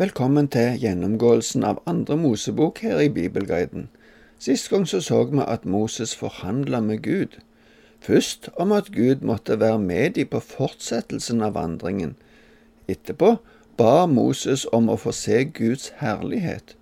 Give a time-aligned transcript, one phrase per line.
[0.00, 3.90] Velkommen til gjennomgåelsen av andre Mosebok her i Bibelguiden.
[4.40, 7.36] Sist gang så så vi at Moses forhandla med Gud.
[8.00, 12.16] Først om at Gud måtte være med dem på fortsettelsen av vandringen.
[12.88, 13.34] Etterpå
[13.76, 16.72] ba Moses om å få se Guds herlighet.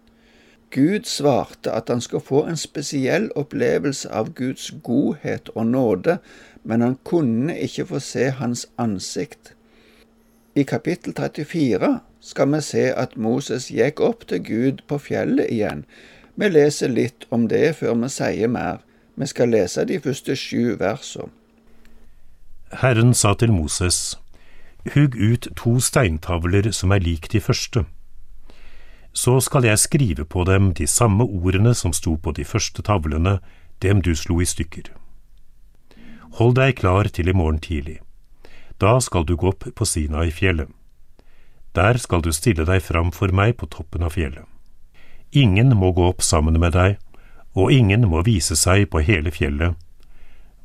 [0.70, 6.20] Gud svarte at han skulle få en spesiell opplevelse av Guds godhet og nåde,
[6.62, 9.56] men han kunne ikke få se hans ansikt.
[10.54, 15.84] I kapittel 34 skal vi se at Moses gikk opp til Gud på fjellet igjen.
[16.34, 18.80] Vi leser litt om det før vi sier mer.
[19.14, 21.30] Vi skal lese de første sju versene.
[22.82, 24.16] Herren sa til Moses,
[24.94, 27.84] Hugg ut to steintavler som er lik de første.
[29.12, 33.38] Så skal jeg skrive på dem de samme ordene som sto på de første tavlene,
[33.82, 34.92] dem du slo i stykker.
[36.38, 37.98] Hold deg klar til i morgen tidlig.
[38.80, 40.68] Da skal du gå opp på Sinai-fjellet.
[41.76, 44.46] Der skal du stille deg fram for meg på toppen av fjellet.
[45.36, 46.96] Ingen må gå opp sammen med deg,
[47.54, 49.76] og ingen må vise seg på hele fjellet.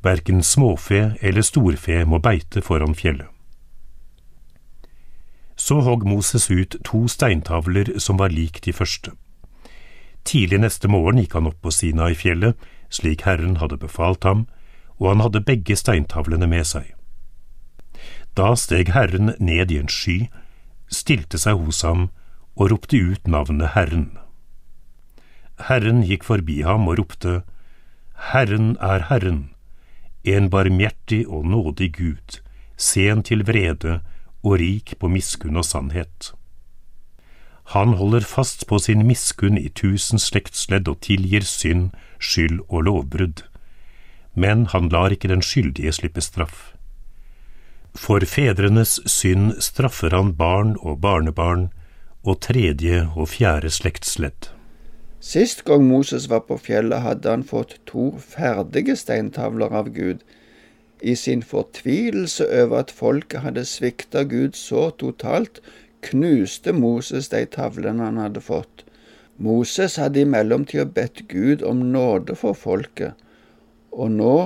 [0.02, 3.28] Verken småfe eller storfe må beite foran fjellet.
[5.56, 9.12] Så hogg Moses ut to steintavler som var lik de første.
[10.24, 12.56] Tidlig neste morgen gikk han opp på Sinai-fjellet,
[12.90, 14.46] slik Herren hadde befalt ham,
[14.98, 16.96] og han hadde begge steintavlene med seg.
[18.36, 20.26] Da steg Herren ned i en sky
[20.92, 22.10] stilte seg hos ham
[22.56, 24.10] og ropte ut navnet Herren.
[25.68, 27.40] Herren gikk forbi ham og ropte,
[28.32, 29.48] Herren er Herren,
[30.24, 32.40] en barmhjertig og nådig Gud,
[32.76, 34.00] sen til vrede
[34.44, 36.32] og rik på miskunn og sannhet.
[37.72, 43.42] Han holder fast på sin miskunn i tusen slektsledd og tilgir synd, skyld og lovbrudd,
[44.36, 46.75] men han lar ikke den skyldige slippe straff.
[47.96, 51.70] For fedrenes synd straffer han barn og barnebarn
[52.26, 54.50] og tredje og fjerde slektsledd.
[55.20, 60.20] Sist gang Moses var på fjellet, hadde han fått to ferdige steintavler av Gud.
[61.00, 65.62] I sin fortvilelse over at folket hadde svikta Gud så totalt,
[66.04, 68.84] knuste Moses de tavlene han hadde fått.
[69.36, 73.16] Moses hadde i mellomtida bedt Gud om nåde for folket,
[73.92, 74.36] og nå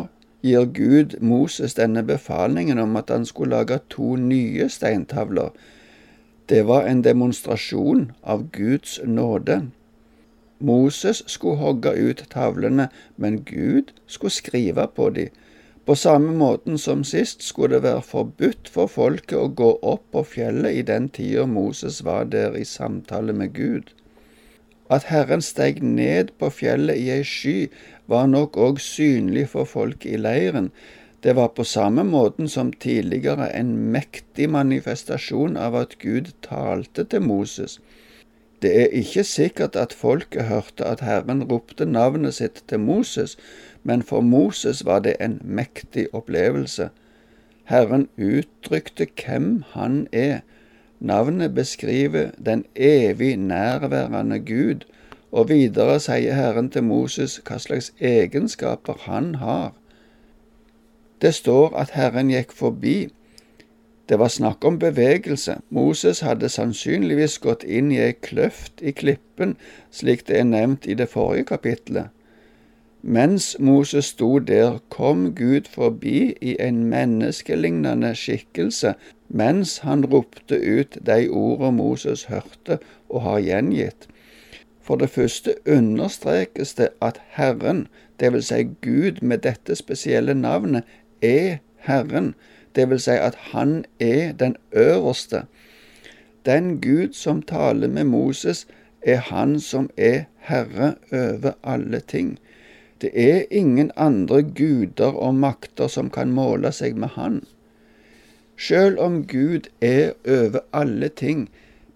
[0.43, 5.51] gir Gud Moses denne befalingen om at han skulle lage to nye steintavler.
[6.49, 9.61] Det var en demonstrasjon av Guds nåde.
[10.59, 15.29] Moses skulle hogge ut tavlene, men Gud skulle skrive på dem.
[15.87, 20.23] På samme måten som sist skulle det være forbudt for folket å gå opp på
[20.37, 23.91] fjellet i den tida Moses var der i samtale med Gud.
[24.91, 27.69] At Herren steg ned på fjellet i ei sky,
[28.11, 30.73] var nok òg synlig for folk i leiren.
[31.23, 37.23] Det var på samme måten som tidligere en mektig manifestasjon av at Gud talte til
[37.23, 37.79] Moses.
[38.63, 43.37] Det er ikke sikkert at folket hørte at Herren ropte navnet sitt til Moses,
[43.83, 46.91] men for Moses var det en mektig opplevelse.
[47.65, 50.41] Herren uttrykte hvem han er.
[51.01, 54.85] Navnet beskriver den evig nærværende Gud,
[55.33, 59.73] og videre sier Herren til Moses hva slags egenskaper han har.
[61.23, 63.09] Det står at Herren gikk forbi.
[64.09, 65.57] Det var snakk om bevegelse.
[65.71, 69.57] Moses hadde sannsynligvis gått inn i ei kløft i klippen,
[69.91, 72.11] slik det er nevnt i det forrige kapitlet.
[73.03, 78.95] Mens Moses sto der, kom Gud forbi i en menneskelignende skikkelse,
[79.31, 84.09] mens han ropte ut de ordene Moses hørte og har gjengitt.
[84.83, 87.87] For det første understrekes det at Herren,
[88.21, 88.51] dvs.
[88.51, 90.83] Si Gud med dette spesielle navnet,
[91.23, 92.35] er Herren,
[92.75, 93.07] dvs.
[93.07, 95.45] Si at Han er den øverste.
[96.47, 98.67] Den Gud som taler med Moses,
[99.03, 102.39] er Han som er Herre over alle ting.
[103.01, 107.43] Det er ingen andre guder og makter som kan måle seg med Han.
[108.61, 111.47] Sjøl om Gud er over alle ting,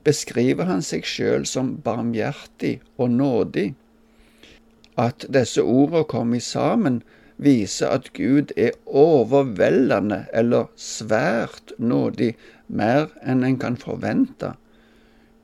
[0.04, 3.66] beskriver han seg sjøl som barmhjertig og nådig.
[4.96, 7.02] At disse ordene kommer sammen,
[7.36, 12.32] viser at Gud er overveldende eller svært nådig,
[12.68, 14.54] mer enn en kan forvente.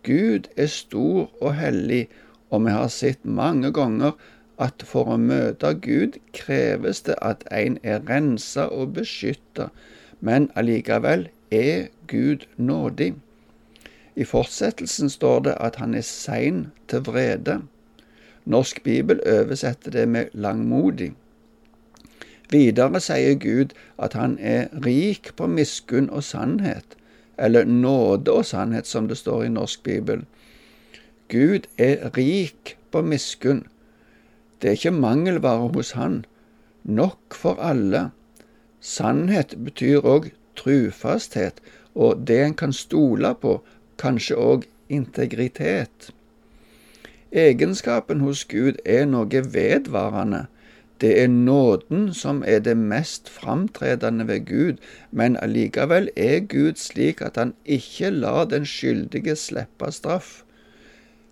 [0.09, 2.07] Gud er stor og hellig,
[2.49, 4.17] og vi har sett mange ganger
[4.57, 9.69] at for å møte Gud kreves det at en er rensa og beskytta,
[10.21, 13.15] men allikevel er Gud nådig.
[14.17, 17.61] I fortsettelsen står det at han er sein til vrede.
[18.45, 21.13] Norsk bibel oversetter det med langmodig.
[22.51, 26.97] Videre sier Gud at han er rik på miskunn og sannhet,
[27.39, 30.25] eller nåde og sannhet, som det står i norsk bibel.
[31.31, 33.63] Gud er rik på miskunn.
[34.61, 36.25] Det er ikke mangelvare hos Han.
[36.85, 38.11] Nok for alle.
[38.81, 41.61] Sannhet betyr òg trufasthet
[41.95, 43.61] og det en kan stole på,
[43.99, 46.11] kanskje òg integritet.
[47.33, 50.47] Egenskapen hos Gud er noe vedvarende.
[51.01, 54.81] Det er nåden som er det mest framtredende ved Gud,
[55.11, 60.43] men allikevel er Gud slik at han ikke lar den skyldige slippe straff.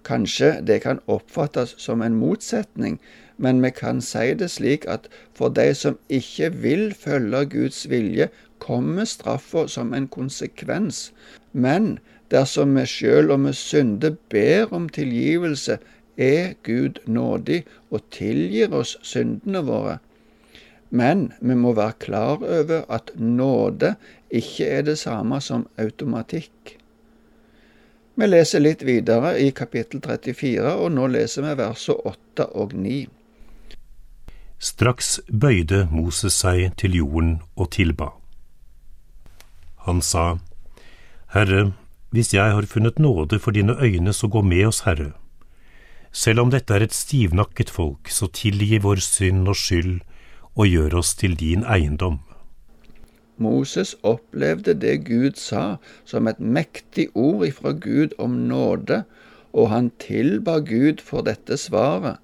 [0.05, 2.97] Kanskje det kan oppfattes som en motsetning,
[3.39, 5.07] men vi kan si det slik at
[5.39, 11.13] for de som ikke vil følge Guds vilje, kommer straffa som en konsekvens.
[11.53, 11.99] Men
[12.35, 15.79] dersom vi sjøl om vi synder ber om tilgivelse,
[16.19, 17.63] er Gud nådig
[17.95, 19.99] og tilgir oss syndene våre.
[20.91, 23.95] Men vi må være klar over at nåde
[24.31, 26.75] ikke er det samme som automatikk.
[28.19, 32.97] Vi leser litt videre i kapittel 34, og nå leser vi versene 8 og 9.
[34.59, 38.11] Straks bøyde Moses seg til jorden og tilba.
[39.87, 40.39] Han sa,
[41.31, 41.73] Herre,
[42.11, 45.13] hvis jeg har funnet nåde for dine øyne, så gå med oss, Herre.
[46.13, 50.01] Selv om dette er et stivnakket folk, så tilgi vår synd og skyld,
[50.59, 52.19] og gjør oss til din eiendom.
[53.39, 59.05] Moses opplevde det Gud sa som et mektig ord ifra Gud om nåde,
[59.53, 62.19] og han tilba Gud for dette svaret.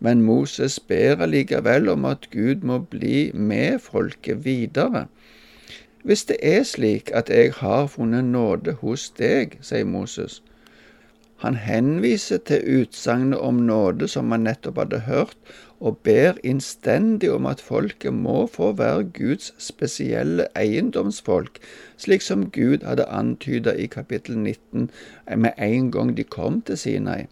[0.00, 5.06] Men Moses ber allikevel om at Gud må bli med folket videre.
[6.04, 10.38] Hvis det er slik at jeg har funnet nåde hos deg, sier Moses.
[11.42, 15.36] Han henviser til utsagnet om nåde som han nettopp hadde hørt,
[15.80, 21.60] og ber innstendig om at folket må få være Guds spesielle eiendomsfolk,
[21.96, 24.90] slik som Gud hadde antyda i kapittel 19
[25.36, 27.26] med en gang de kom til Sinai.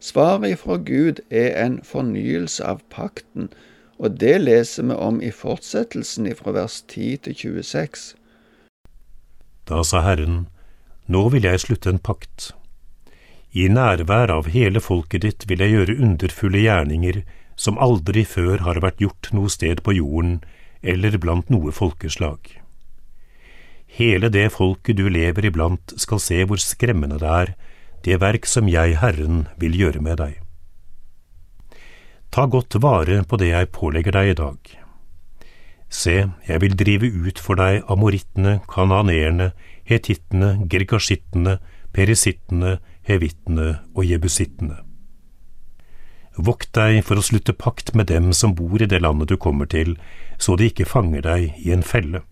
[0.00, 3.50] Svaret fra Gud er en fornyelse av pakten,
[4.00, 8.14] og det leser vi om i fortsettelsen fra vers 10 til 26.
[9.68, 10.46] Da sa Herren,
[11.10, 12.52] Nå vil jeg slutte en pakt.
[13.52, 17.24] I nærvær av hele folket ditt vil jeg gjøre underfulle gjerninger
[17.58, 20.38] som aldri før har vært gjort noe sted på jorden
[20.80, 22.38] eller blant noe folkeslag.
[23.90, 27.52] Hele det folket du lever iblant skal se hvor skremmende det er,
[28.04, 30.38] det verk som jeg, Herren, vil gjøre med deg.
[32.30, 34.58] Ta godt vare på det jeg pålegger deg i dag.
[35.90, 36.16] Se,
[36.46, 39.50] jeg vil drive ut for deg amorittene, kananeerne,
[39.82, 41.58] hetittene, girgasjittene,
[41.90, 44.78] perisittene, hevittene og jebusittene.
[46.38, 49.66] Vokt deg for å slutte pakt med dem som bor i det landet du kommer
[49.66, 49.96] til,
[50.38, 52.22] så de ikke fanger deg i en felle.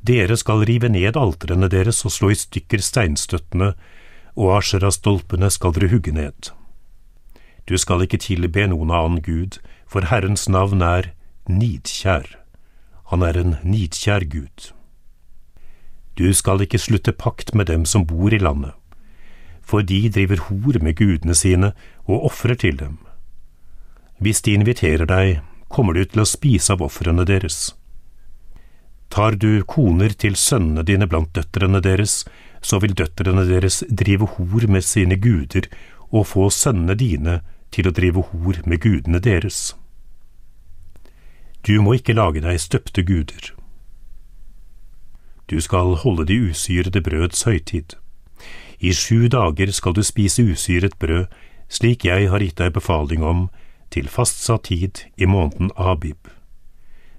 [0.00, 3.74] Dere skal rive ned alterene deres og slå i stykker steinstøttene,
[4.38, 6.52] og asherastolpene skal dere hugge ned.
[7.68, 9.58] Du skal ikke tilbe noen annen gud,
[9.90, 11.10] for Herrens navn er
[11.50, 12.36] nidkjær.
[13.10, 14.70] Han er en nidkjær Gud.
[16.18, 18.74] Du skal ikke slutte pakt med dem som bor i landet,
[19.62, 21.72] for de driver hor med gudene sine
[22.06, 22.98] og ofrer til dem.
[24.18, 27.74] Hvis de inviterer deg, kommer du til å spise av ofrene deres.
[29.08, 32.24] Tar du koner til sønnene dine blant døtrene deres,
[32.60, 35.68] så vil døtrene deres drive hor med sine guder
[36.10, 37.40] og få sønnene dine
[37.72, 39.76] til å drive hor med gudene deres.
[41.66, 43.52] Du må ikke lage deg støpte guder.
[45.48, 47.96] Du skal holde de usyrede brøds høytid.
[48.80, 51.26] I sju dager skal du spise usyret brød,
[51.68, 53.48] slik jeg har gitt deg befaling om,
[53.90, 56.28] til fastsatt tid i måneden Abib.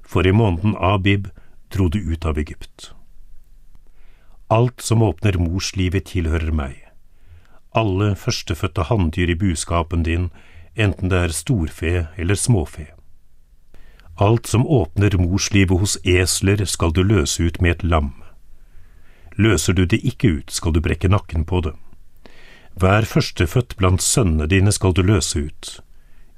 [0.05, 1.27] For i måneden Abib
[1.69, 2.91] dro du ut av Egypt.
[4.49, 6.89] Alt som åpner morslivet, tilhører meg
[7.71, 10.29] alle førstefødte hanndyr i buskapen din,
[10.75, 12.87] enten det er storfe eller småfe.
[14.17, 18.13] Alt som åpner morslivet hos esler, skal du løse ut med et lam.
[19.37, 21.75] Løser du det ikke ut, skal du brekke nakken på det.
[22.75, 25.79] Hver førstefødt blant sønnene dine skal du løse ut.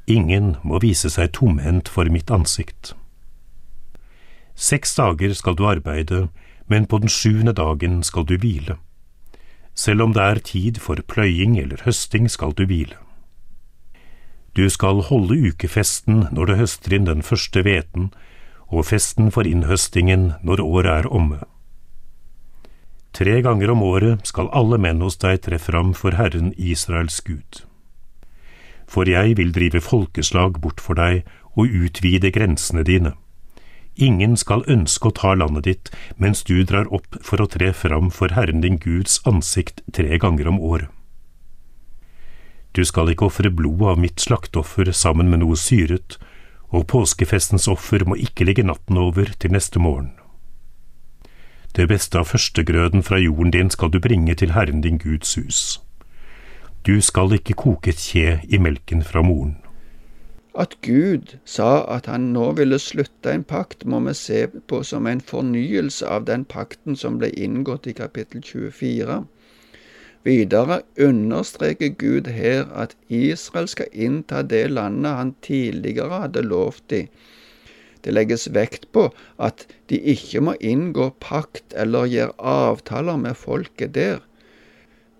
[0.07, 2.93] Ingen må vise seg tomhendt for mitt ansikt.
[4.61, 6.27] Seks dager skal du arbeide,
[6.69, 8.77] men på den sjuende dagen skal du hvile.
[9.73, 12.99] Selv om det er tid for pløying eller høsting, skal du hvile.
[14.55, 18.11] Du skal holde ukefesten når du høster inn den første hveten,
[18.67, 21.39] og festen for innhøstingen når året er omme.
[23.17, 27.63] Tre ganger om året skal alle menn hos deg tre fram for Herren Israels Gud.
[28.87, 31.25] For jeg vil drive folkeslag bort for deg
[31.55, 33.15] og utvide grensene dine.
[34.01, 38.09] Ingen skal ønske å ta landet ditt mens du drar opp for å tre fram
[38.09, 40.89] for Herren din Guds ansikt tre ganger om året.
[42.73, 46.17] Du skal ikke ofre blod av mitt slakteoffer sammen med noe syret,
[46.71, 50.13] og påskefestens offer må ikke ligge natten over til neste morgen.
[51.75, 55.81] Det beste av førstegrøden fra jorden din skal du bringe til Herren din Guds hus.
[56.87, 59.60] Du skal ikke koke et kje i melken fra moren.
[60.53, 65.05] At Gud sa at han nå ville slutte en pakt, må vi se på som
[65.07, 69.21] en fornyelse av den pakten som ble inngått i kapittel 24.
[70.27, 77.07] Videre understreker Gud her at Israel skal innta det landet han tidligere hadde lovt dem.
[78.03, 79.05] Det legges vekt på
[79.39, 84.19] at de ikke må inngå pakt eller gjøre avtaler med folket der.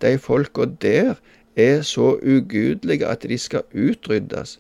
[0.02, 1.16] De folka der
[1.56, 4.60] er så ugudelige at de skal utryddes.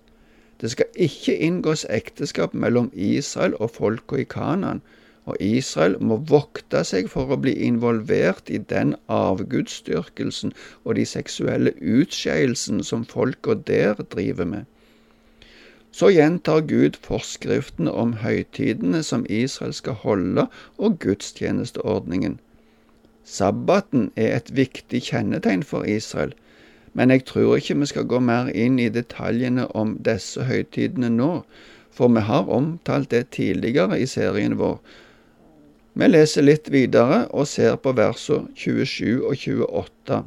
[0.61, 4.81] Det skal ikke inngås ekteskap mellom Israel og folka i Kanan,
[5.25, 10.53] og Israel må vokte seg for å bli involvert i den avgudsdyrkelsen
[10.83, 14.69] og de seksuelle utskeielsen som folka der driver med.
[15.91, 22.39] Så gjentar Gud forskriftene om høytidene som Israel skal holde, og gudstjenesteordningen.
[23.23, 26.31] Sabbaten er et viktig kjennetegn for Israel.
[26.93, 31.31] Men jeg tror ikke vi skal gå mer inn i detaljene om disse høytidene nå,
[31.91, 34.79] for vi har omtalt det tidligere i serien vår.
[35.93, 40.21] Vi leser litt videre og ser på versene 27 og 28.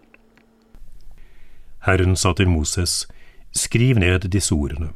[1.85, 3.05] Herren sa til Moses,
[3.53, 4.91] skriv ned disse ordene,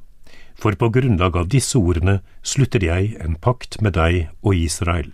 [0.56, 5.10] for på grunnlag av disse ordene slutter jeg en pakt med deg og Israel.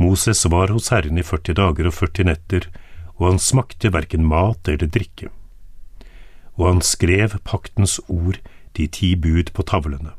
[0.00, 2.68] Moses var hos Herren i 40 dager og 40 netter,
[3.22, 5.28] og han smakte verken mat eller drikke.
[6.58, 8.40] Og han skrev paktens ord,
[8.76, 10.16] de ti bud, på tavlene.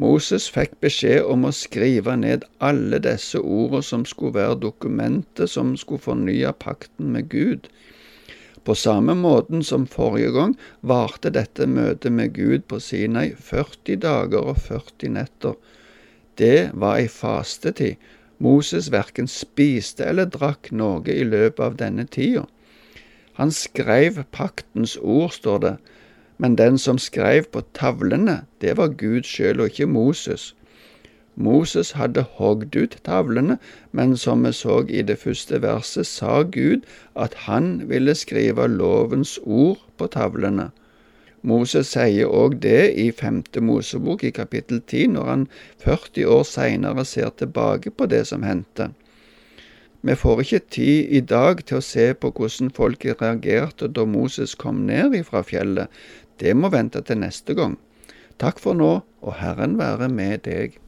[0.00, 5.72] Moses fikk beskjed om å skrive ned alle disse ordene som skulle være dokumentet som
[5.80, 7.66] skulle fornye pakten med Gud.
[8.64, 10.54] På samme måten som forrige gang
[10.86, 15.56] varte dette møtet med Gud på Sinai 40 dager og 40 netter.
[16.36, 17.96] Det var ei fastetid,
[18.40, 22.46] Moses verken spiste eller drakk noe i løpet av denne tida.
[23.36, 25.74] Han skrev paktens ord, står det,
[26.40, 30.54] men den som skrev på tavlene, det var Gud sjøl og ikke Moses.
[31.36, 33.58] Moses hadde hogd ut tavlene,
[33.92, 39.38] men som vi så i det første verset, sa Gud at han ville skrive lovens
[39.44, 40.70] ord på tavlene.
[41.42, 45.46] Moses sier òg det i femte Mosebok i kapittel ti, når han
[45.84, 48.90] 40 år seinere ser tilbake på det som hendte.
[50.02, 54.54] Vi får ikke tid i dag til å se på hvordan folk reagerte da Moses
[54.56, 55.88] kom ned ifra fjellet.
[56.40, 57.76] Det må vente til neste gang.
[58.40, 60.78] Takk for nå, og Herren være med deg.